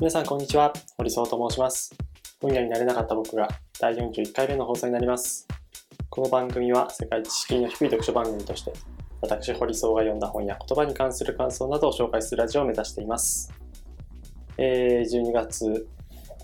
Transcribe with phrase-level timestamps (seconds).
[0.00, 0.72] 皆さんこんにちは。
[0.96, 1.92] 堀総と申します。
[2.40, 3.48] 本屋になれなかった僕が
[3.80, 5.48] 第41回目の放送になります。
[6.08, 8.72] この番組は世界知識の低い読書番組として
[9.20, 13.52] 私堀総が読んだ本や言葉に関する感想などを紹介するラジオを目指しています。
[14.56, 15.88] えー、12月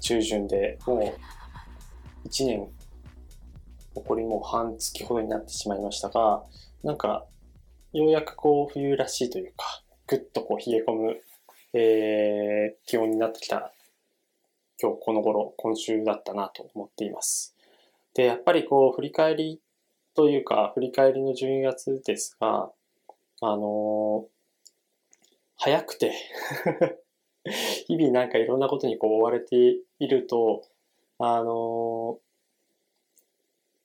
[0.01, 0.97] 中旬でも
[2.25, 2.69] う1年
[3.95, 6.43] 残りもう半月ほどになってしまいましたが
[6.83, 7.25] なんか
[7.93, 11.21] ようやくこう冬らしいというかぐっとこう冷え込む
[11.75, 13.73] えー、気温になってきた
[14.81, 17.55] 今日この頃、今週だったなと思っています。
[18.15, 19.61] で、やっぱりこう、振り返り
[20.15, 22.71] というか、振り返りの12月ですが、
[23.41, 24.27] あのー、
[25.57, 26.13] 早くて
[27.87, 29.57] 日々なんかいろんなことにこう追われて
[29.99, 30.63] いると、
[31.19, 32.19] あのー、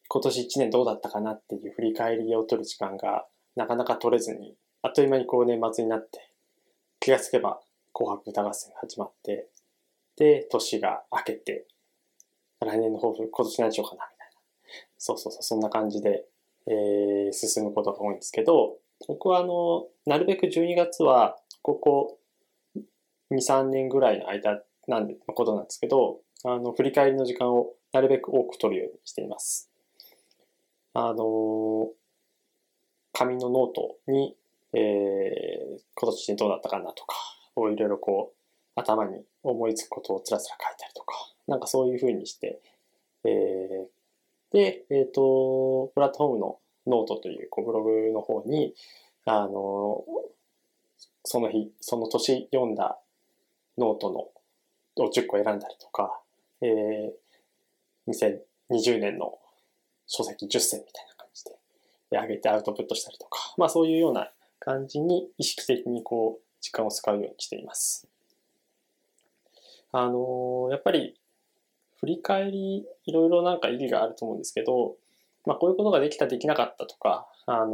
[0.10, 6.30] 今年1年どうだったかなっていう振り返りを取る時間がなかなか取れずに、あっという間にこう年末になって、
[7.00, 7.62] 気がつけば
[7.94, 9.50] 紅白歌合戦が始まって、
[10.18, 11.68] で、年が明けて、
[12.62, 14.42] 来年の抱負、今年何しようかな、みたいな。
[14.98, 16.26] そうそうそう、そんな感じで、
[16.68, 22.20] えー、進むことが多いんですけど、僕はあの、なるべく12月は、ここ
[23.32, 29.72] 2、3年ぐらいの間なんで、のことなんですけど、あの、振り返りの時間をなるべく多く取るようにしています。
[30.94, 31.90] あの、
[33.14, 34.36] 紙のノートに、
[34.74, 37.16] えー、今年どうだったかなとか、
[37.62, 38.40] をいろいろこう、
[38.80, 41.16] 頭に思いつくことをつらつら書いたりとか、
[41.48, 42.62] なんかそういうふうにして、
[43.26, 48.74] えー、で、えっ、ー、と、プラットフォームのノートというこうブログの方に、
[49.26, 50.04] あの、
[51.24, 53.00] その日、その年読んだ
[53.78, 54.30] ノートの
[55.04, 56.20] を10個選んだりとか、
[56.62, 58.40] えー、
[58.72, 59.38] 2020年の
[60.08, 61.52] 書籍10選みたいな感じで
[62.12, 64.30] 上げてアウトプットしたりとか、まあそういうような
[64.60, 68.08] 感じに意識的にこう時間を使うようにしています。
[69.92, 71.16] あのー、やっぱり
[72.00, 74.96] 振り返りいろいろなんか意義があると思うんですけど、
[75.46, 77.68] まあこういうことができたできなかったとか、あのー、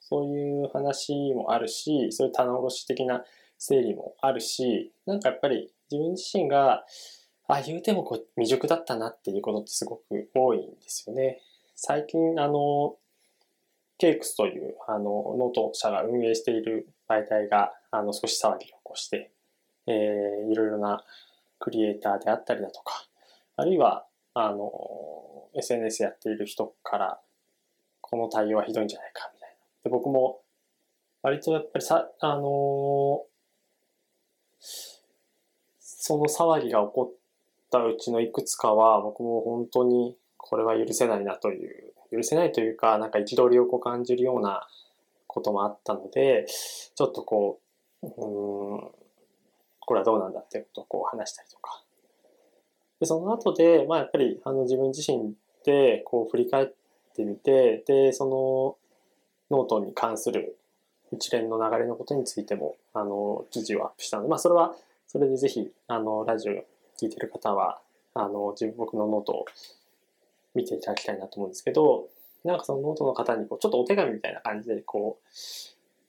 [0.00, 3.24] そういう話もあるし、そういう棚卸し的な
[3.58, 6.84] 整理もあるし、なんかやっぱり自分自身が、
[7.46, 11.40] あ、言うてもこう未熟だったなっていうことってすごく多いんですよね。
[11.74, 12.96] 最近、あの、
[14.00, 19.30] cakes というあのノート社が運営している媒体があの少し騒ぎを起こして、
[19.86, 21.02] えー、いろいろな
[21.58, 23.04] クリエイターであったりだとか、
[23.56, 24.70] あるいはあの
[25.54, 27.20] SNS やっている人から
[28.00, 29.56] この対応はひどいんじゃないかみたいな。
[29.84, 30.40] で僕も
[31.22, 32.42] 割とやっぱりさ、あのー、
[35.80, 37.16] その騒ぎが起こっ
[37.70, 44.66] たうちのいくつかは僕も本当にこれは許せないなという許せないというか、なんか憤りをこう感じるような
[45.26, 47.69] こともあったので、ちょっとこう、
[48.02, 48.92] うん、こ
[49.90, 51.82] れはどうなんだっていうことをこう話したりとか。
[53.00, 55.34] で、その後で、まあやっぱりあの自分自身
[55.64, 56.72] でこう振り返っ
[57.14, 58.78] てみて、で、そ
[59.50, 60.56] のノートに関する
[61.12, 64.74] 一連の流れのことについても、あの、記事をアップしたので、まあそれは、
[65.06, 66.52] それでぜひ、あの、ラジオ
[67.00, 67.80] 聞いてる方は、
[68.14, 69.44] あの、自分、僕のノートを
[70.54, 72.08] 見ていただきたいなと思うんですけど、
[72.44, 75.28] なんかそのノートの方にこうちょっとお手紙みたいな感じでこう、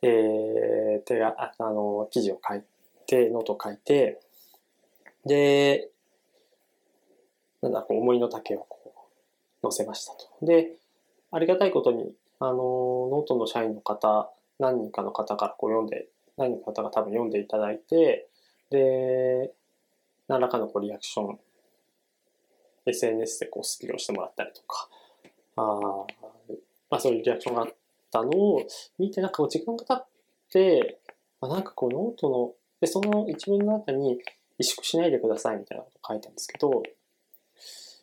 [0.01, 2.63] えー、手が、あの、記事を書い
[3.05, 4.19] て、ノートを書いて、
[5.25, 5.89] で、
[7.61, 8.93] なんだ、こう思いの丈をこ
[9.63, 10.45] う載せましたと。
[10.45, 10.75] で、
[11.31, 16.07] ありがたいことに、あの、ノートの社員の方、何人かの方からこう読んで、
[16.37, 18.27] 何人かの方が多分読んでいただいて、
[18.71, 19.53] で、
[20.27, 21.39] 何らかのこうリアクション
[22.85, 24.89] SNS でこうスキをしてもらったりとか、
[25.57, 25.61] あ
[26.89, 27.75] まあそういうリアクションがあって
[28.11, 28.61] たのを
[28.99, 30.05] 見て、なんかこう時間が経っ
[30.51, 30.99] て、
[31.39, 34.19] まあ、なんかこうノートの、で、その一文の中に
[34.59, 36.83] 萎縮しないでくださいみたいなこと書いたんですけど、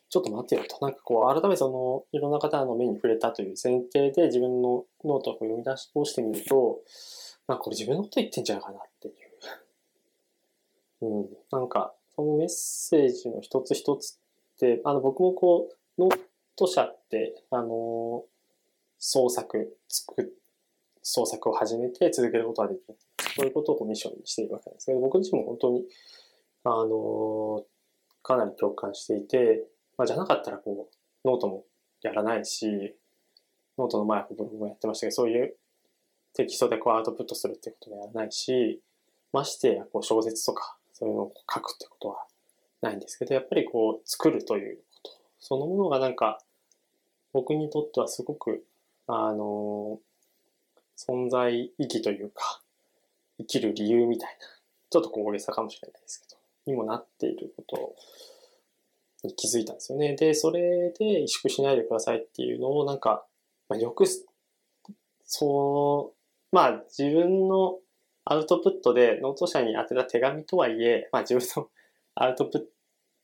[0.09, 0.83] ちょっと待ってよと。
[0.83, 6.79] なんかこう、改めてその、いろんな方の目に触れたという前提で自分のノートを読み出し通してみると、
[7.47, 9.15] なんかこれ自分のこと言ってんじゃないかなっていう。
[11.01, 11.29] うん。
[11.51, 16.19] なんか、そのメッセージの一つ一つって、あの、僕もこう、ノー
[16.55, 18.25] ト社って、あの、
[18.99, 20.35] 創作、作、
[21.01, 22.97] 創作を始めて続けることができる。
[23.35, 25.85] そういうことをミッションにしているわけなんですけど、僕自身も本当に、
[26.65, 27.63] あの、
[28.21, 29.65] かなり共感していて、
[29.97, 31.63] まあ、じゃなかったらこう、ノートも
[32.01, 32.95] やらないし、
[33.77, 35.55] ノートの前はブログもやってましたけど、そういう
[36.33, 38.81] テキストでこうアウトプットするっていうこともやらないし、
[39.31, 42.25] ましてやこう小説とか、そういうのを書くってことは
[42.81, 46.41] ないんですけど、やっぱりこう作るということ、そのものがなんか
[47.33, 48.65] 僕にとってはすごく、
[49.11, 49.99] あの、
[50.95, 52.61] 存在意義というか、
[53.39, 54.35] 生きる理由みたいな、
[54.91, 57.95] ちょっとこう大げさかもしれないですけど、にもなっていること
[59.23, 60.15] に気づいたんですよね。
[60.15, 63.25] で、それで萎縮しないでくださいっていうのをなんか、
[63.67, 64.05] まあ、よく、
[65.25, 67.79] そう、まあ自分の
[68.25, 71.69] アウトプットでノート社に宛てた手紙とはいえ、まあ自分の
[72.13, 72.67] アウトプット、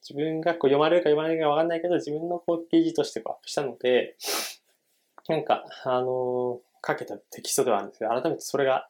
[0.01, 4.15] 自分がこう読まれるか読まれないかわかんないけど、自分のこう記事としてこうアップしたので、
[5.27, 8.87] なんか、あのー、書けたテキストではあるんですけど、改めてそれが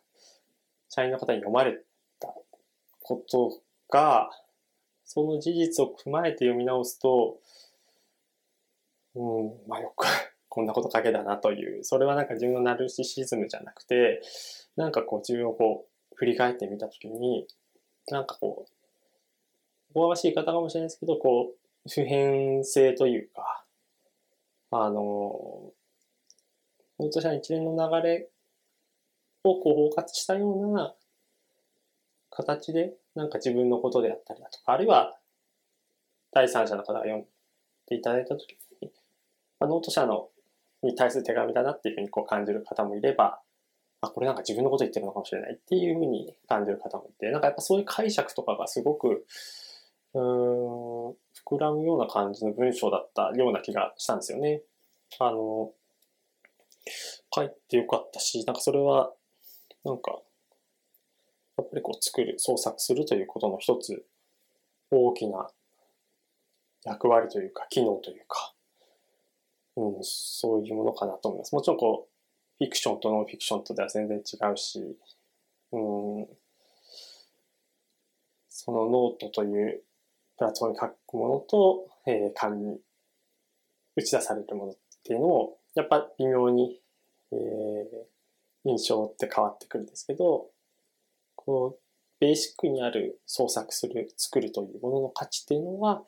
[0.89, 1.79] 社員の方に読まれ
[2.19, 2.27] た
[3.01, 4.29] ことが、
[5.05, 7.37] その事実を踏まえて読み直すと、
[9.15, 10.05] うん、まあよく
[10.49, 14.21] こんなこと書けたなという、それはなんか自分のナルシシズムじゃなくて、
[14.75, 17.47] なんかこう自分をこう振り返ってみたときに、
[18.07, 18.71] なんかこう、
[19.93, 23.65] おわしい方かもしれないですけど、こう、普遍性というか、
[24.71, 25.71] あの、
[26.97, 27.71] 本当に一連の
[28.01, 28.29] 流れ
[29.43, 30.95] をこう包括したような
[32.29, 35.17] 形で、なんか自分のことであったりだとか、あるいは
[36.31, 37.25] 第三者の方が読ん
[37.87, 38.91] でいただいたときに、
[39.59, 40.29] まあ、ノート社の
[40.83, 43.39] に対する手紙だなっていうふうにこう感じる方もいれば、
[44.01, 49.25] あ、これなんか自分のこと言ってるのかもしれないっていうふうに感じる方もいて、なんかやっぱそういう解釈とかがすごく、
[50.13, 54.61] うん、膨らむような感じの文章だったような気がしたんですよね。
[55.19, 55.71] あの、
[57.33, 59.13] 書いてよかったし、なんかそれは、
[59.83, 60.19] なんか、
[61.57, 64.05] やっぱりこう作る、創作するということの一つ
[64.91, 65.49] 大きな
[66.83, 68.53] 役割というか、機能というか、
[69.77, 71.55] うん、そういうものかなと思います。
[71.55, 72.15] もちろんこう、
[72.57, 74.21] フィクションとノンフィクションとでは全然違
[74.53, 74.97] うし、
[75.71, 76.27] うん、
[78.49, 79.83] そのノートという
[80.37, 82.79] プラットフォームに書くものと、えー、紙に
[83.95, 86.81] 打ち出されるものっていうのを、やっぱ微妙に、
[87.31, 90.47] えー、印象って変わってくるんですけど、
[91.35, 91.79] こう、
[92.19, 96.03] ベーシックにある創作する、作るというものの価値っていうのは、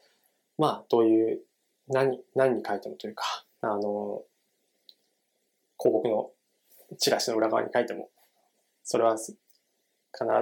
[0.58, 1.42] まあ、どういう、
[1.90, 3.24] 何、何に書いてもというか、
[3.62, 4.24] あの、
[5.80, 6.32] 広告の
[6.98, 8.10] チラシの裏側に書いても、
[8.84, 9.36] それは必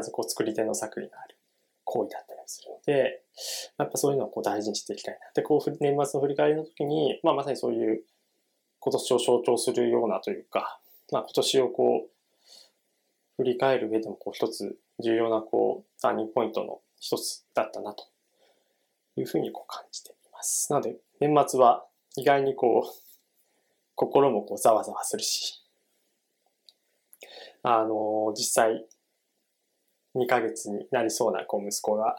[0.01, 1.37] ずこう作り手の作為がある
[1.83, 3.23] 行為だったりするので、
[3.77, 5.19] やっぱそういうのをこう大事にしていきたいな。
[5.33, 8.03] で、こう年末の振り返りの時に、まあまさにそういう
[8.85, 10.79] 今年を象徴するようなというか、
[11.11, 12.09] まあ今年をこう、
[13.37, 18.05] 振り返る上でもこう一つ重要なこう、ターニングポイントの一つだったなと
[19.15, 20.71] いうふうにこう感じています。
[20.71, 21.83] なので、年末は
[22.15, 23.05] 意外にこう、
[23.95, 25.65] 心もこうざわざわするし、
[27.63, 28.85] あの、実際、
[30.13, 32.17] 2ヶ月になりそうなこう息子が、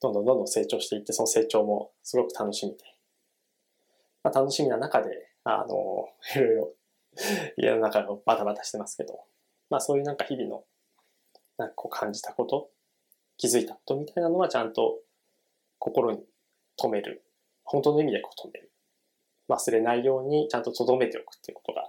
[0.00, 2.84] どんどんどんどん成長していって、その成長もすごく楽しみで、
[4.22, 6.74] まあ、楽しみな中で、あの、いろいろ
[7.56, 9.20] 家の中がバタバタしてますけど、
[9.70, 10.64] まあそういうなんか日々の、
[11.56, 12.68] なんかこう感じたこと、
[13.38, 14.98] 気づいたことみたいなのはちゃんと
[15.78, 16.22] 心に
[16.76, 17.24] 留める。
[17.64, 18.70] 本当の意味でこう留める。
[19.48, 21.88] 忘れないようにちゃんと留めておくっていうことが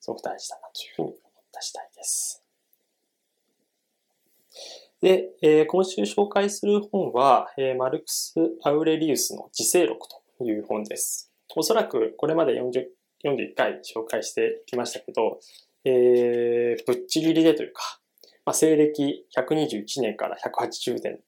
[0.00, 2.42] すごく大事だなというふうに思った次第です。
[5.00, 11.30] で、えー、今週紹介する本は、えー、マルクス・アウレリウスの自生録という本です。
[11.56, 12.84] おそらくこれまで40
[13.24, 15.40] 41回紹介してきましたけど、
[15.84, 18.00] えー、ぶっちぎりでというか、
[18.44, 21.20] まあ、西暦121年から180年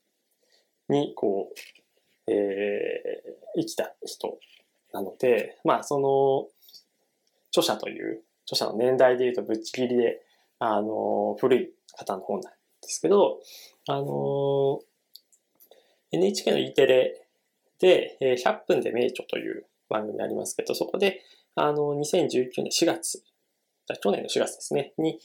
[0.89, 1.51] に、こ
[2.27, 4.39] う、えー、生きた人
[4.93, 6.49] なので、まあ、その、
[7.51, 10.23] 著者という、著者の年代で言うとぶっちぎりで、
[10.59, 13.41] あの、古い方の本なんですけど、
[13.89, 14.81] あの、
[16.13, 17.27] NHK の E テレ
[17.81, 21.23] で、え100分で名著という番組ありますけど、そこで、
[21.55, 23.23] あの、2019年4月、
[24.03, 25.19] 去年の4月ですね、に、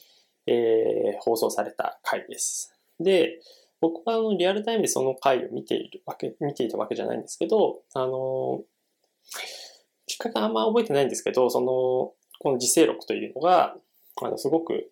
[0.47, 2.73] えー、放送された回です。
[2.99, 3.39] で、
[3.81, 8.63] 僕はあのリアルタイムでその回を見ているわけ、見ていたわけじゃないんですけど、あの、
[10.05, 11.67] きっかけあんま覚えてないんですけど、その、
[12.39, 13.75] この自生録というのが、
[14.21, 14.89] あの、すごく、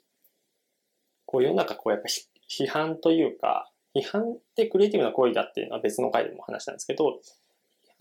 [1.26, 2.08] こう世の中こうやっぱ
[2.50, 7.22] 批判というか、批判ってクリエイティブな行為だっていうのは別の回でも話したんですけど、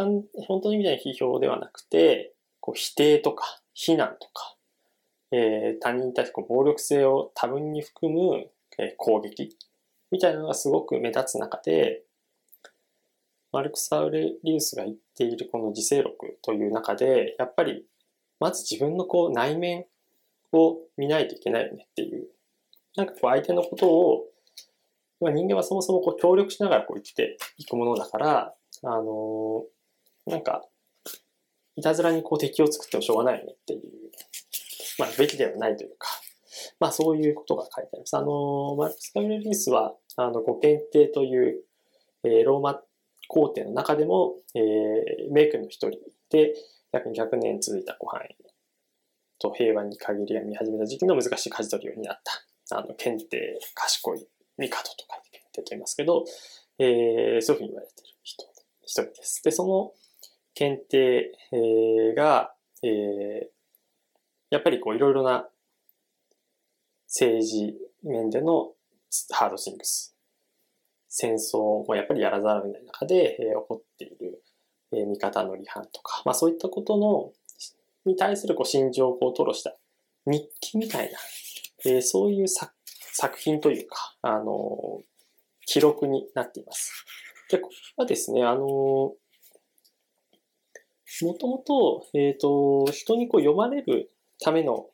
[0.05, 4.57] 本当の意味での批評ではなくて、こう否定とか非難とか、
[5.33, 9.57] えー、他人に対してこう暴力性を多分に含む、えー、攻撃
[10.11, 12.03] みたいなのがすごく目立つ中で、
[13.53, 17.85] マルクス・アウレリウスが言っているこの自生録という中で、やっぱり
[18.39, 19.87] まず自分のこう内面
[20.53, 22.29] を見ないといけないよねっていう。
[22.97, 24.25] なんかこう相手のことを、
[25.21, 29.80] ま、人間はそもそもこう協力しながらこう生きていくものだから、あのー、
[30.27, 30.63] なんか
[31.77, 33.81] いたずらにこう敵を作ってもしょうがないよねっていう、
[34.99, 36.09] まあ、べきではないというか、
[36.79, 38.17] まあ、そういうことが書いてあります。
[38.17, 41.63] あの、マルクス・カミルリースは、あの、ご検定という、
[42.25, 42.81] えー、ローマ
[43.29, 45.99] 工程の中でも、えー、メイクの一人
[46.31, 46.55] で、
[46.93, 48.25] 約200年続いたご飯
[49.39, 52.21] と平和に限りが見始めた時期の難しい舵取りを担っ
[52.69, 54.19] た、あの、検定、賢い、
[54.59, 56.25] 帝と書いて検定と言いますけど、
[56.79, 58.45] えー、そういうふうに言われてる人、
[58.83, 59.43] 一人です。
[59.45, 59.93] で、その
[60.55, 63.47] 検定、えー、が、えー、
[64.51, 65.49] やっぱりこういろいろな
[67.07, 68.73] 政治面での
[69.31, 70.15] ハードシングス、
[71.09, 74.43] 戦争をやっぱりやらざるを得ない中で、えー、起こっている、
[74.93, 77.33] えー、見方の離反とか、まあそういったことの、
[78.07, 79.77] に対するこう心情をこう吐露した
[80.27, 81.19] 日記みたいな、
[81.85, 82.73] えー、そういう作
[83.13, 85.03] 作品というか、あの、
[85.67, 87.05] 記録になっています。
[87.51, 89.13] で、これはですね、あの、
[91.25, 94.11] もともと、えっ、ー、と、人にこう読まれる
[94.41, 94.87] ための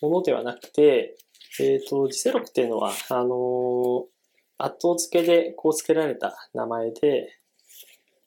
[0.00, 1.16] ものではなくて、
[1.60, 4.06] えっ、ー、と、自世録っていうのは、あの、
[4.58, 7.36] 後付けでこう付けられた名前で、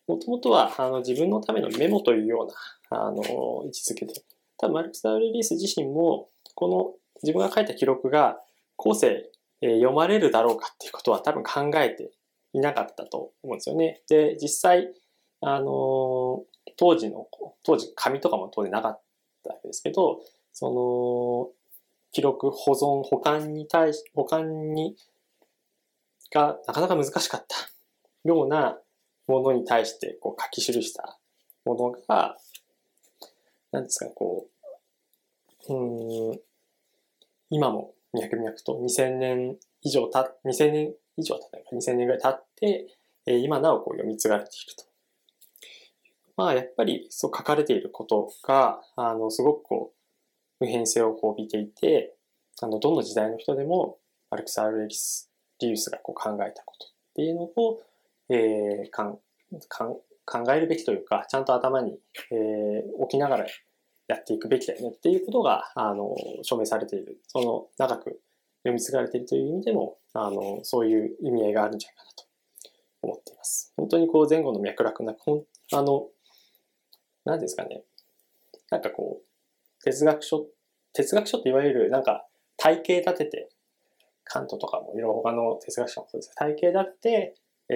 [0.07, 2.47] もともとはあの自分のためのメモというよ
[2.91, 3.23] うなあの
[3.63, 4.13] 位置づけで、
[4.57, 6.93] 多分マルクス・アウレリース自身も、この
[7.23, 8.37] 自分が書いた記録が
[8.75, 9.31] 後世、
[9.61, 12.11] えー、読まれるだろうかっていうことは多分考えて
[12.53, 14.01] いなかったと思うんですよね。
[14.07, 14.93] で、実際、
[15.41, 16.43] あの
[16.77, 17.27] 当時の、
[17.63, 19.01] 当時紙とかも当然なかっ
[19.43, 21.49] たわけですけど、その、
[22.11, 24.95] 記録、保存、保管に対し、保管に
[26.31, 27.55] がなかなか難しかった
[28.23, 28.77] ような
[29.27, 31.19] ものに対してこう書き記した
[31.65, 32.37] ものが、
[33.71, 34.47] 何ですか、こ
[35.69, 36.39] う、うん、
[37.49, 42.87] 今も脈々と2000年以上た、2000年以上経ったか、2000年ぐらい経って、
[43.25, 44.94] 今なおこう読み継がれていると。
[46.37, 49.93] まあ、やっぱりそう書かれていることが、あの、すごくこ
[50.59, 52.15] う、普遍性をこう帯びていて、
[52.61, 53.97] あの、どの時代の人でも、
[54.29, 57.81] アルクサール・エリスリウスがこう考えたことっていうのを、
[58.29, 59.19] えー、かん
[59.69, 61.97] かん考えるべきというか、ちゃんと頭に、
[62.31, 63.45] えー、置きながら
[64.07, 67.21] やっていくべきだよねっていうことが、あの、証明されている。
[67.27, 68.19] その、長く
[68.63, 72.23] 読み継がれているという意味でも、あの、そういう意味合いがあるんじゃないかなと
[73.03, 73.73] 思っています。
[73.77, 76.07] 本当にこう、前後の脈絡な、ほんあの、
[77.25, 77.83] 何ですかね。
[78.71, 80.47] なんかこう、哲学書、
[80.93, 82.27] 哲学書っていわゆる、なんか、
[82.57, 83.49] 体系立てて
[84.23, 87.35] カントとかもいろいろ他の哲学者もそうです体系だって、
[87.69, 87.75] えー、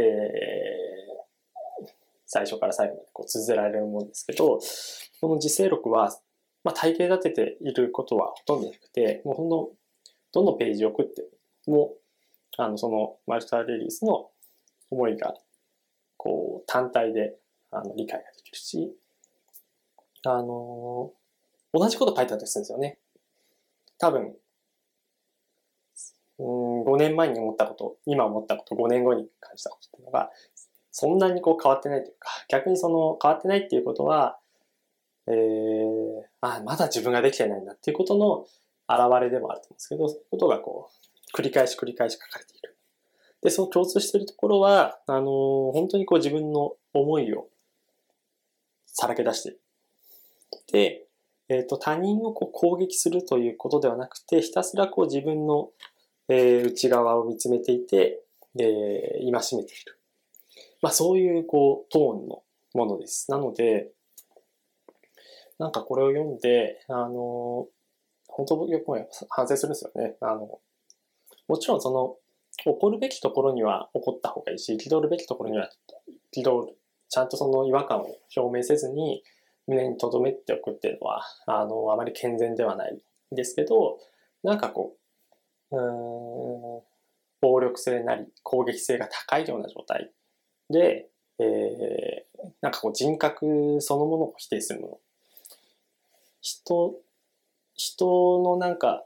[2.26, 4.60] 最初から最後までこう綴られるものですけど、
[5.22, 6.10] この自生録は、
[6.64, 9.70] まあ、体系立てていることはほとんどなくて、もうほんの、
[10.32, 11.28] どのページを送って
[11.68, 11.94] も、
[12.58, 14.30] あの、そのマルターレリースの
[14.90, 15.34] 思いが、
[16.18, 17.36] こう、単体で、
[17.72, 18.96] あの、理解ができるし、
[20.26, 21.12] あの
[21.74, 22.98] 同じこと書いてあったりするんですよね。
[23.98, 24.36] 多分、
[26.40, 30.32] うん5年前に思ったこと、今思ったこと、5年後に感じたことっていうのが、
[30.92, 34.40] そんなにこう変わってないというか、逆にその変わってないっていうことは、
[35.28, 38.46] えー、あ、まだ自分ができてないんだっていうことの
[38.88, 42.78] 現れでもあると思うんですけど、そういうことがこう、繰り返し繰り返し書かれている。
[43.42, 47.48] で、その共通しているところは、あのー、本当にこう自分の思いを
[48.86, 49.62] さらけ出している。
[50.72, 51.06] で、
[51.48, 55.70] えっ、ー、と、他人をこう攻撃するということではなくて、ひたすらこう自分の
[56.32, 58.22] えー、内側を見つめていて、
[58.60, 60.00] えー、戒めている。
[60.82, 62.44] まあそういうこうトーンの
[62.76, 63.30] ものです。
[63.32, 63.90] なので、
[65.58, 67.68] なんかこれを読んで、あの、
[68.28, 68.92] 本当よく
[69.30, 70.16] 反省するんですよね。
[70.22, 70.60] あの、
[71.48, 72.16] もちろんその、
[72.66, 75.70] 怒るべきところには怒った方がいいし、憤るべきところには
[76.36, 76.78] 憤る。
[77.10, 79.24] ちゃんとその違和感を表明せずに
[79.70, 84.00] 胸に留めておくっていうのは、あの、あまり健全ではないんですけど、
[84.44, 84.96] なんかこ
[85.72, 86.82] う、うん
[87.42, 90.12] 暴力性なり攻撃性が高いような状態
[90.70, 91.08] で、
[91.40, 94.98] えー、なんかこう人格そのものを否定するもの。
[96.42, 96.96] 人、
[97.76, 98.06] 人
[98.40, 99.06] のなんか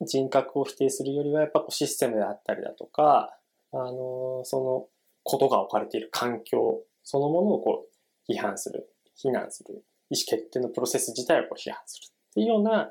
[0.00, 3.36] 人格を否定するよりはやっぱこうシステムであったりだとか、
[3.72, 4.86] あのー、その
[5.24, 7.86] ことが置かれている環境そのものをこ
[8.28, 8.88] う批判する、
[9.20, 12.90] 非難する、意思決定のプロセス自体をこう批判するっていうような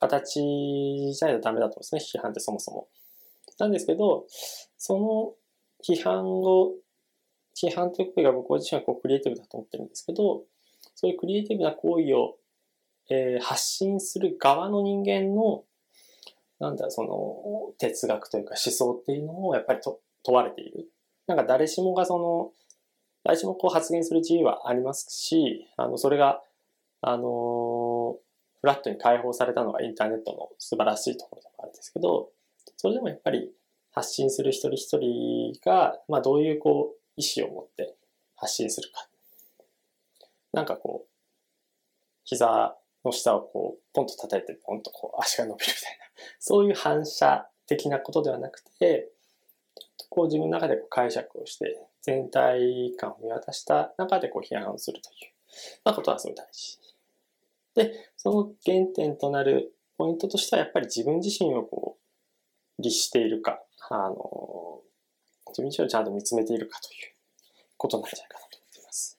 [0.00, 2.88] 形じゃないとダメだと思うんですね、批判ってそもそも。
[3.58, 4.26] なんですけど、
[4.76, 5.34] その
[5.86, 6.72] 批判を、
[7.54, 10.44] 批判という行為が僕自身はこうクリエイティブだと思ってるんですけど、
[10.94, 12.36] そういうクリエイティブな行為を、
[13.10, 15.64] えー、発信する側の人間の、
[16.58, 20.90] なんだ、その、哲学というか思想っていうのをやっぱりと問われている。
[21.26, 22.52] なんか誰しもがその、
[23.24, 26.42] 誰しもこう発言する自由はありますし、あの、それが、
[27.02, 28.18] あの
[28.60, 32.28] フラットに解放されたのがインターネットの素晴らしいところでもあるんですけど、
[32.76, 33.50] それでもやっぱり
[33.92, 37.94] 発信する一人一人が、まあどういうこう意思を持って
[38.36, 39.08] 発信するか。
[40.52, 41.08] なんかこう、
[42.24, 46.04] 膝の下をこう、ポンと叩いて、ポンとこう、足が伸びるみたいな、
[46.38, 49.10] そういう反射的なことではなくて、
[50.10, 55.14] こう自分の中でこう解釈をして、全体感を見渡した中でこう批判をするという、
[55.84, 56.78] まあ、ことはすごい大事。
[57.74, 61.96] で、その原点となるポイントとしては、やっぱり自分自身をこ
[62.78, 64.80] う、律しているか、あの、
[65.48, 67.14] 自分自身をちゃんと見つめているかという
[67.76, 69.18] ことなんじゃないかなと思っています。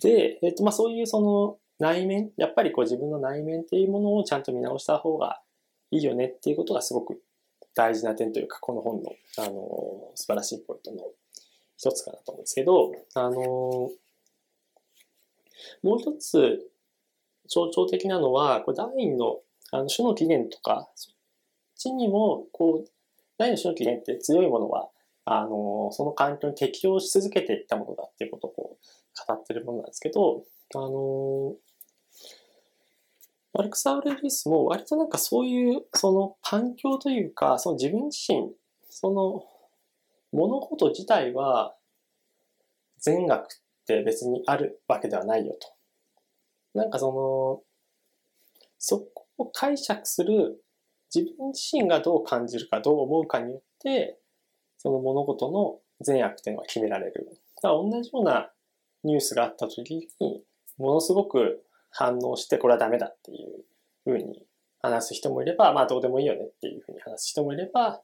[0.00, 5.42] で、えっ、と、まあ、そういうその内面、やっぱりこう自分の内面っていうものをちゃんと見直した方が
[5.90, 7.20] いいよねっていうことがすごく
[7.74, 11.10] 大事な点というか、この本の、あの、素晴らしいポイントの
[11.76, 13.90] 一つかなと思うんですけど、あの、
[15.82, 16.70] もう一つ
[17.48, 21.14] 象徴的なのは、これダーウィンのあの種の起源とか、そっ
[21.76, 22.90] ちにも、こう、
[23.38, 24.90] ダーウィンの種の起源って強いものは、
[25.24, 31.54] あの、その環境に適応し続けていったものだっていうことをこう語ってるものなんですけど、あの、
[33.54, 38.52] マルクス・アウレリスも割となんかそういうその環境というか、その自分自身、
[38.88, 39.44] その
[40.32, 41.74] 物事自体は
[42.98, 43.56] 善悪っ
[43.86, 46.78] て別にあるわけではないよと。
[46.78, 47.62] なんかその、
[48.78, 50.64] そこを解釈する
[51.14, 54.18] 自分自身がどう感じるかどう思うかによって、
[54.78, 57.38] その物事の善悪っていうのは決められる。
[57.56, 58.50] だから同じような
[59.04, 60.42] ニュースがあった時に、
[60.78, 63.64] ものすごく反応してこれはダメだっていう
[64.04, 64.44] ふうに
[64.80, 68.02] 話す人もいれば、まあどうでもいいよねっていうふうに話す人もいれば、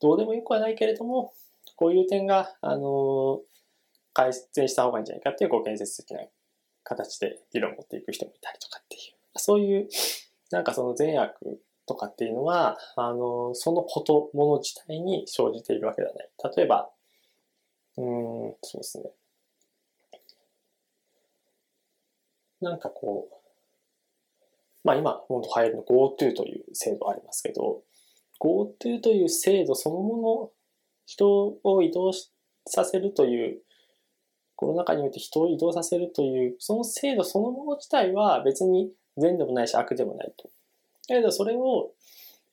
[0.00, 1.32] どうでもよくはないけれども、
[1.76, 3.40] こういう点が、あの、
[4.12, 6.20] 改善した方がいいんじゃないかっていうこう建設的な
[6.84, 9.88] 形で議論を持っていく人もいたりとかっていう、そういう、
[10.50, 16.28] なんかその善悪とかっていうのは、あの、そのこと、もの自体に生じているわけではない。
[16.56, 16.90] 例えば、
[17.96, 19.10] うん、そうですね。
[22.62, 23.34] なんかこう、
[24.84, 27.82] まあ今、本当流行りの GoTo という制度ありますけど、
[28.40, 30.50] GoTo という制度そのもの、
[31.04, 32.12] 人を移動
[32.66, 33.62] させるという、
[34.54, 40.48] コロナ禍において人を移動させるという、その制度そのもの自体は別に善でもないし悪でもないと。
[41.08, 41.90] だけどそれを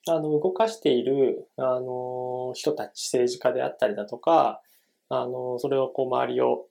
[0.07, 4.61] あの動かしているあの人たち、政治家であったりだとか、
[5.09, 6.65] あのそれをこう周りを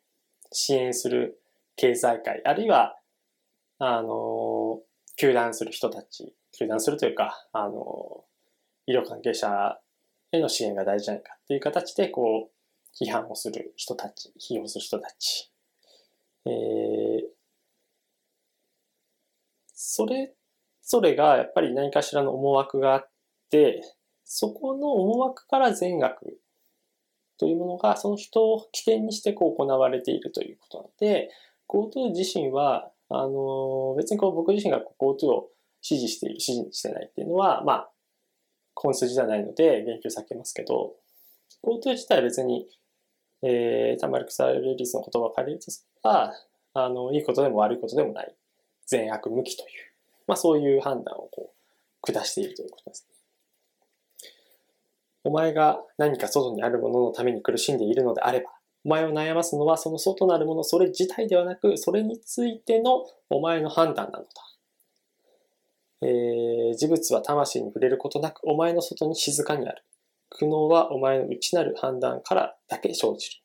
[0.50, 1.40] 支援する
[1.76, 2.97] 経済界、あるいは
[3.78, 4.80] あの、
[5.16, 8.24] 球団する人たち、球団するというか、あの、
[8.86, 9.78] 医療関係者
[10.32, 15.52] への支援が大事じゃないかっていう形で、こう、批判をする人たち、批評する人たち。
[16.46, 17.22] えー、
[19.74, 20.34] それ
[20.82, 23.10] ぞれがやっぱり何かしらの思惑があっ
[23.50, 23.82] て、
[24.24, 26.40] そこの思惑から善悪
[27.38, 31.30] というものがその人を起点にしてこう行われているということなので、
[31.68, 37.90] GoTo 自身はあの、別にこう僕自身が GoTo を支持している、支持してないっていうのは、まあ、
[38.74, 40.94] 本筋じゃないので言及避けますけど、
[41.64, 42.66] GoTo 自体は別に、
[43.42, 46.32] えー、タマルクサルリスの言葉を借りるとすれば、
[46.74, 48.34] あの、いいことでも悪いことでもない、
[48.86, 49.68] 善悪向きという、
[50.26, 53.14] まあそういう判断をこう、下しているということですね。
[55.24, 58.50] お前が何か外にあるもののために苦しんでいるのであれば、
[58.88, 64.30] お前を悩ますのはその外なるもの、それ自体ではなく、それについてのお前の判断なのだ。
[66.00, 69.84] えー、事物は魂に触れることなく、お前の外に静かにある。
[70.30, 73.42] 苦悩はお前の内なる判断からだけ生じる。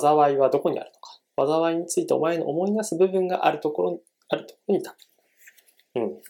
[0.00, 0.90] 災いはどこにある
[1.36, 1.62] のか。
[1.62, 4.96] 災いについてお前の思い出す部分があるところに、あるところにいた。
[5.94, 6.20] うん。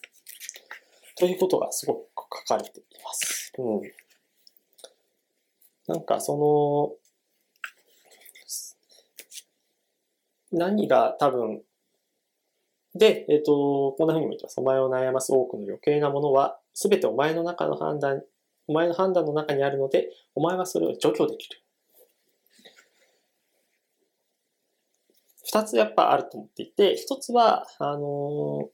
[1.17, 2.01] ということがすごく
[2.47, 3.51] 書かれています。
[3.57, 3.81] うん。
[5.87, 7.02] なんかその、
[10.53, 11.63] 何が多分、
[12.95, 14.61] で、えっ、ー、と、こんな風にも言ってます。
[14.61, 18.23] お前を悩ます多くの余計なものは、すべてお前の中の判断、
[18.67, 21.63] お前の判断の中にあるので、お前はそれを除去できる。
[25.45, 28.71] 二つやっぱあると思っていて、一つは、あの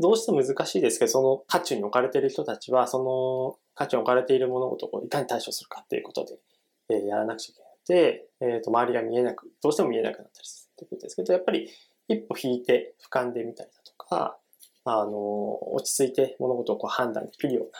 [0.00, 6.38] どうしても難しいですけど、その渦中に置かれている人たちは、その渦中に置かれている物事をいかに対処するかっていうことで、
[6.90, 7.63] えー、やらなくちゃいけない。
[7.88, 11.68] で、えー、と周りが見えなく、どうしても見えなくなったりするってことですけど、やっぱり
[12.08, 14.38] 一歩引いて俯瞰でみたりだとか、
[14.84, 17.70] あの、落ち着いて物事をこう判断できるような、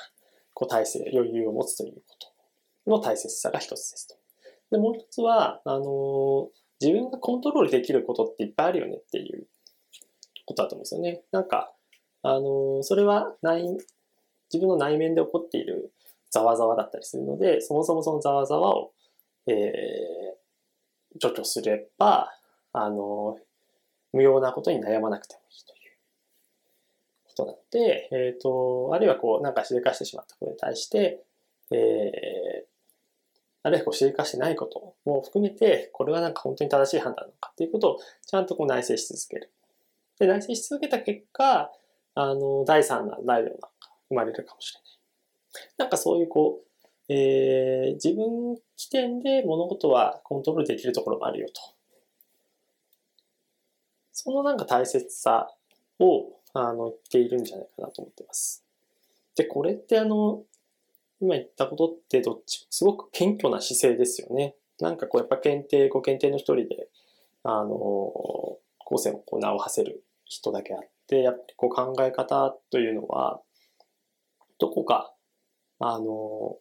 [0.54, 2.00] こう体制、余裕を持つというこ
[2.86, 4.14] との大切さが一つですと。
[4.70, 9.46] で、もう一つは、あの、自分がコントロールできることっていっぱいあるよねっていう
[10.46, 11.22] ことだと思うんですよね。
[11.32, 11.72] なんか、
[12.22, 13.64] あの、それは内、
[14.52, 15.92] 自分の内面で起こっている
[16.30, 18.92] ざわざわだったりするので、そもそもそのざわざわを
[19.46, 22.30] えー、除去すれば、
[22.72, 23.38] あの、
[24.12, 25.98] 無用なことに悩まなくてもいいという
[27.24, 31.22] ことなので、えっ、ー、と、あるいはこう、なんかしでかしてしまったことに対して、
[31.70, 32.74] えー、
[33.64, 39.52] あるいはこう、しでかしてないことも含めて、これはなんか本当に正しい判断なのかっていうことをちゃんとこう内省し続ける。
[40.18, 41.70] で、内省し続けた結果、
[42.14, 43.68] あの、第三弾、第四弾が
[44.08, 44.94] 生まれるかもしれない。
[45.78, 46.66] なんかそういうこう、
[47.08, 51.60] えー、自分起点で物事はコントロールできるところもあるよと。
[54.12, 55.50] そのなんか大切さ
[55.98, 58.64] を、あの、言っているんじゃないかなと思ってます。
[59.36, 60.44] で、これってあの、
[61.20, 64.54] 今言ったことってどっちすごく謙虚な姿勢ですよね。
[64.80, 66.88] なんかこうやっぱ検定、ご検定の一人で、
[67.42, 68.58] あの、後
[68.98, 73.40] 世をこう名を馳せる人だけあって、やっぱりこう考え方というのは、
[74.58, 75.12] どこか、
[75.78, 76.56] あの、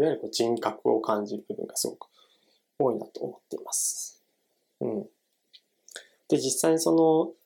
[0.00, 2.08] いわゆるこう人格を感じる部分がすごく
[2.78, 4.22] 多いなと思っています。
[4.80, 5.02] うん。
[6.28, 7.36] で、実際にそ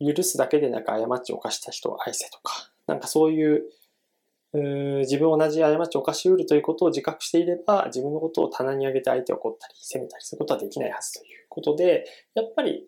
[0.00, 3.64] の、許すだけでなく過ちを犯した人を愛せとか、なんかそういう、
[5.00, 12.86] 自分同じ過ちを犯し得るということを自覚していれば、自分のことを棚に上げて相手を怒ったり、責めたりすることはできないはずということで、やっぱり、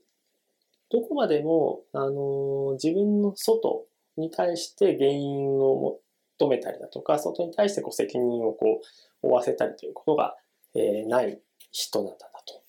[0.91, 5.99] どこまでも、あの自分の外に対して原因を
[6.39, 8.81] 求めたりだとか、外に対してこう責任をこ
[9.23, 10.37] う負わせたりということが、
[10.75, 12.63] えー、ない人なんだなと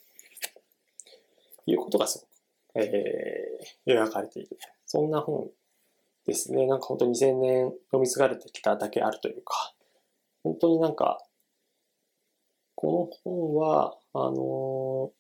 [1.66, 2.20] いうことがす
[2.74, 4.58] ごく、えー、描かれている。
[4.86, 5.50] そんな本
[6.26, 6.68] ですね。
[6.68, 9.74] なんか本当に2000年読み継がれてきただけあるというか、
[10.44, 11.24] 本当になんか、
[12.76, 15.12] この本は、あのー、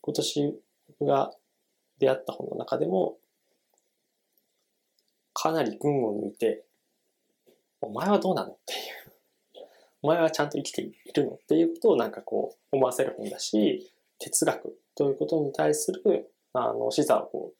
[0.00, 0.60] 今年
[0.98, 1.32] 僕が
[1.98, 3.18] 出会った本の中でも、
[5.34, 6.64] かなり群を抜いて、
[7.82, 8.78] お前はどうなのっていう。
[10.02, 17.56] お前はちゃんと生きているのっていうことをなんかこう思わせる本だし、哲学ということに対する、あの、視座をこう、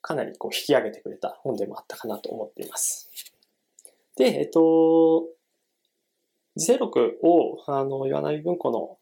[0.00, 3.10] かなりこう引き上げてくれた本でもあったかなと思っています。
[4.16, 5.24] で、えっと、
[6.56, 8.98] 自世録を、あの、岩波文庫の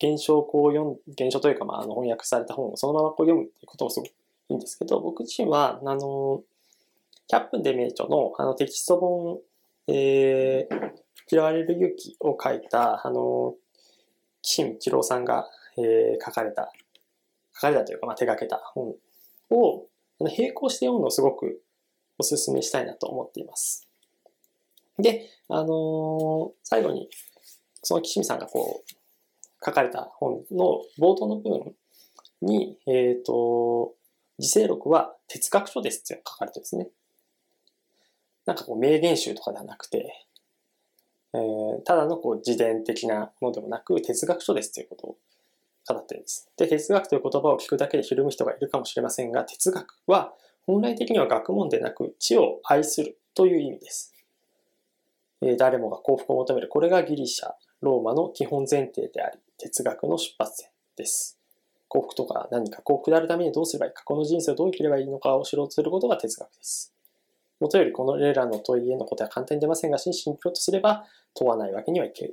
[0.00, 4.12] 現象をこう読ん、現象というか、まあ、あの翻訳された本をそのままこう読むっていうこともすごくい
[4.50, 6.42] いんですけど、僕自身は、あの、
[7.32, 9.38] 100分で名著のあのテキスト本、
[9.86, 10.90] えー、
[11.30, 13.54] 嫌われる勇気を書いた、あの、
[14.42, 15.46] 岸見一郎さんが、
[15.78, 16.72] えー、書かれた、
[17.54, 18.94] 書かれたというか、まあ、手掛けた本
[19.50, 19.86] を、
[20.20, 21.62] あの並行して読むのをすごく
[22.18, 23.88] お勧めしたいなと思っています。
[24.98, 27.08] で、あのー、最後に、
[27.82, 31.74] その岸見さんがこう、書かれた本の冒頭の部分
[32.42, 33.94] に、えっ、ー、と、
[34.38, 36.88] 自世録は哲学書ですって書かれてるんですね。
[38.50, 40.26] なんかこう名言集とかではなくて、
[41.34, 45.16] えー、ただのこう自伝的なものでもなく哲学書ですということを
[45.86, 46.50] 語ってるんです。
[46.56, 50.32] で、哲学という言葉を聞くだけでひるむ人がいるかもしれませんが、哲学は
[50.66, 54.12] 本来的には学問でなく知を愛するという意味です。
[55.42, 56.66] えー、誰もが幸福を求める。
[56.66, 61.38] これがギリシャ、ローマの基本前提であり、哲学の出発点です。
[61.86, 66.92] 幸福とか何か幸福であるためにどうすればいいか、この人生をどう生きればいいのかを知ろうとすることが哲学です。
[67.60, 72.32] もとよりこの例らの問いへの答えは簡単に出ませんが、真摯にプロとすれば問わないわけにはいけ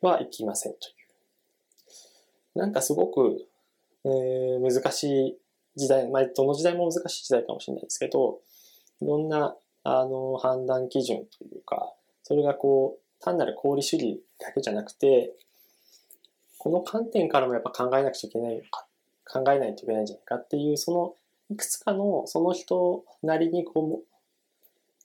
[0.00, 0.92] はいきませんとい
[2.54, 2.58] う。
[2.58, 3.46] なんかすごく、
[4.04, 5.38] えー、難しい
[5.76, 8.40] 時代、まあ、どの時代も難しい時代かもしれないですけど、
[9.00, 15.32] いろんなあの判断基準というか、それがこう、単なる功利主義だけじゃなくて、
[16.58, 18.86] この観点からもやっぱ考えなくちゃいけないのか、
[19.24, 21.14] 考えないといけないんじゃないかっていう、その
[21.50, 24.09] いくつかのその人なりにこう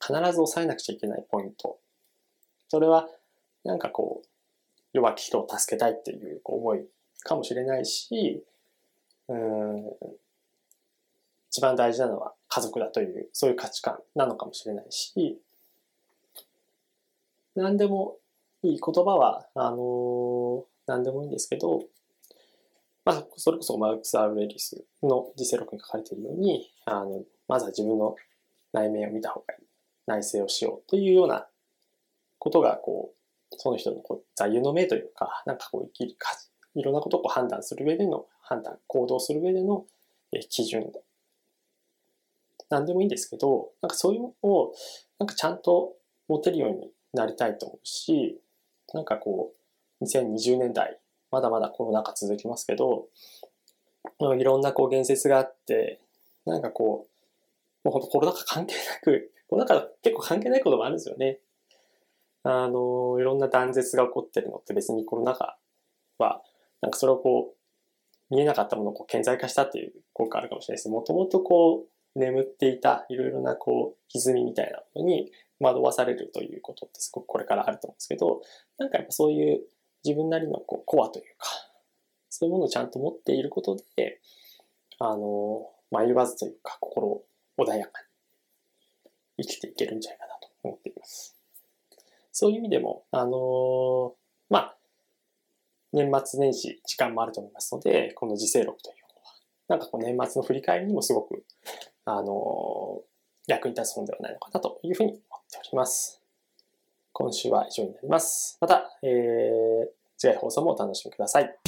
[0.05, 1.79] 必ず抑えなくちゃいけないポイント。
[2.67, 3.07] それは、
[3.63, 4.27] なんかこう、
[4.93, 6.85] 弱き人を助けたいっていう思い
[7.21, 8.43] かもしれないし、
[9.27, 9.85] うん、
[11.49, 15.39] 一番大事なのは家族だという、そういう価値観なのかもしれないし、
[17.55, 18.17] 何でも
[18.61, 21.83] いい言葉は、あのー、何でもいいんですけど、
[23.05, 28.15] まあ、それこそマルクス・アウレリスの自世録に書かれているように、あの、まずは自分の
[28.73, 29.64] 内面を見た方がいい。
[30.07, 31.47] 内省をしようというような
[32.39, 33.13] ことが、こ
[33.51, 36.29] う、その人のこう座右の銘というか、なんかこう生きるか、
[36.75, 39.85] いろんなことをこう判断する上での判断、行動する上での
[40.49, 40.91] 基準。
[42.69, 44.73] なんでもいいんですけど、なんかそういうのを、
[45.19, 45.93] なんかちゃんと
[46.27, 48.39] 持てるようになりたいと思うし、
[48.93, 49.53] なんかこ
[50.01, 50.99] う、2020年代、
[51.31, 53.07] まだまだコロナ禍続きますけど、
[54.19, 55.99] いろんなこう言説があって、
[56.45, 57.07] なんかこ
[57.83, 61.39] う、もう本当コロナ禍関係なく、こうなんか結構関係ないこともあるんですよね。
[62.43, 65.57] あの、いろんな断絶が起こってるのって別にコロナ禍
[66.19, 66.43] は、
[66.81, 67.55] なんかそれをこう、
[68.29, 70.89] 見えなかったものをこう顕在化したっていう効果あるかもしれないです。
[70.89, 78.41] もともとこう、眠っていたいろいろなこう、歪みみたいなものに惑わされるということってすごくこれからあると思うんですけど、
[78.77, 79.61] なんかやっぱそういう
[80.03, 81.47] 自分なりのこうコアというか、
[82.29, 84.21] そういうものをちゃんと持っていることで、
[84.99, 87.23] あの、迷わずというか、心
[87.57, 88.07] 穏やかに
[89.37, 91.35] 生きていけるんじゃないかなと思っています。
[92.31, 94.13] そういう意味でも、あの
[94.49, 94.77] まあ、
[95.93, 99.33] 年末年始時間もあると思いますので、この時世録というのは、
[99.69, 101.43] なんかこう年末の振り返りにもすごく、
[102.05, 103.01] あの
[103.47, 106.21] 役に立つ本ではないのかなというふうに思っております。
[107.13, 108.57] 今週は以上になります。
[108.59, 111.64] また、えー、次回放送もお楽しみください。